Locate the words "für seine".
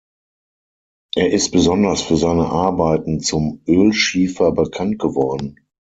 2.01-2.47